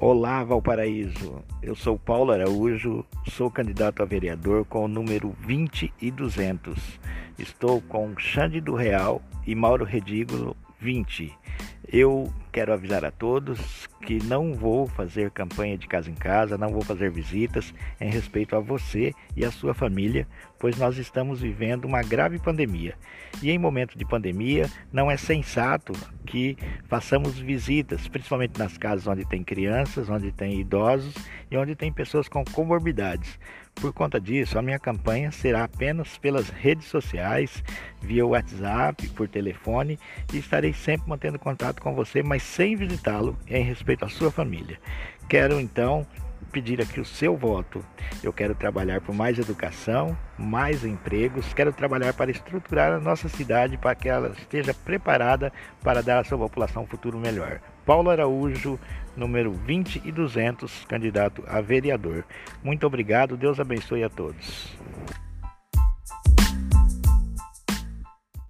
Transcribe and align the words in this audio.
Olá, 0.00 0.44
Valparaíso. 0.44 1.44
Eu 1.60 1.74
sou 1.74 1.98
Paulo 1.98 2.30
Araújo, 2.30 3.04
sou 3.30 3.50
candidato 3.50 4.00
a 4.00 4.06
vereador 4.06 4.64
com 4.64 4.84
o 4.84 4.88
número 4.88 5.34
20 5.40 5.92
e 6.00 6.08
200. 6.08 7.00
Estou 7.36 7.80
com 7.80 8.16
Xande 8.16 8.60
do 8.60 8.76
Real 8.76 9.20
e 9.44 9.56
Mauro 9.56 9.84
Redigo 9.84 10.56
20. 10.78 11.36
Eu 11.92 12.32
quero 12.48 12.72
avisar 12.72 13.04
a 13.04 13.10
todos 13.10 13.88
que 14.04 14.22
não 14.24 14.54
vou 14.54 14.86
fazer 14.86 15.30
campanha 15.30 15.76
de 15.76 15.86
casa 15.86 16.10
em 16.10 16.14
casa, 16.14 16.56
não 16.56 16.70
vou 16.70 16.82
fazer 16.82 17.10
visitas 17.10 17.74
em 18.00 18.10
respeito 18.10 18.56
a 18.56 18.60
você 18.60 19.12
e 19.36 19.44
a 19.44 19.50
sua 19.50 19.74
família, 19.74 20.26
pois 20.58 20.76
nós 20.78 20.96
estamos 20.96 21.40
vivendo 21.40 21.84
uma 21.84 22.02
grave 22.02 22.38
pandemia. 22.38 22.94
E 23.42 23.50
em 23.50 23.58
momento 23.58 23.96
de 23.98 24.04
pandemia, 24.04 24.68
não 24.92 25.10
é 25.10 25.16
sensato 25.16 25.92
que 26.24 26.56
façamos 26.88 27.38
visitas, 27.38 28.08
principalmente 28.08 28.58
nas 28.58 28.76
casas 28.76 29.06
onde 29.06 29.24
tem 29.24 29.44
crianças, 29.44 30.08
onde 30.08 30.32
tem 30.32 30.60
idosos 30.60 31.14
e 31.50 31.56
onde 31.56 31.74
tem 31.74 31.92
pessoas 31.92 32.28
com 32.28 32.44
comorbidades. 32.44 33.38
Por 33.74 33.92
conta 33.92 34.20
disso, 34.20 34.58
a 34.58 34.62
minha 34.62 34.78
campanha 34.78 35.30
será 35.30 35.62
apenas 35.62 36.18
pelas 36.18 36.48
redes 36.48 36.86
sociais, 36.86 37.62
via 38.00 38.26
WhatsApp, 38.26 39.08
por 39.10 39.28
telefone 39.28 39.98
e 40.32 40.38
estarei 40.38 40.72
sempre 40.72 41.08
mantendo 41.08 41.38
contato 41.38 41.80
com 41.80 41.94
você, 41.94 42.20
mas 42.20 42.37
sem 42.38 42.76
visitá-lo 42.76 43.36
em 43.46 43.62
respeito 43.62 44.04
à 44.04 44.08
sua 44.08 44.30
família. 44.30 44.78
Quero 45.28 45.60
então 45.60 46.06
pedir 46.52 46.80
aqui 46.80 47.00
o 47.00 47.04
seu 47.04 47.36
voto. 47.36 47.84
Eu 48.22 48.32
quero 48.32 48.54
trabalhar 48.54 49.00
por 49.00 49.14
mais 49.14 49.38
educação, 49.38 50.16
mais 50.38 50.84
empregos, 50.84 51.52
quero 51.52 51.72
trabalhar 51.72 52.12
para 52.14 52.30
estruturar 52.30 52.92
a 52.92 53.00
nossa 53.00 53.28
cidade 53.28 53.76
para 53.76 53.94
que 53.94 54.08
ela 54.08 54.34
esteja 54.38 54.72
preparada 54.72 55.52
para 55.82 56.02
dar 56.02 56.20
à 56.20 56.24
sua 56.24 56.38
população 56.38 56.82
um 56.82 56.86
futuro 56.86 57.18
melhor. 57.18 57.60
Paulo 57.84 58.10
Araújo, 58.10 58.78
número 59.16 59.52
20 59.52 60.02
e 60.04 60.12
200, 60.12 60.84
candidato 60.86 61.42
a 61.46 61.60
vereador. 61.60 62.24
Muito 62.62 62.86
obrigado, 62.86 63.36
Deus 63.36 63.58
abençoe 63.58 64.04
a 64.04 64.10
todos. 64.10 64.77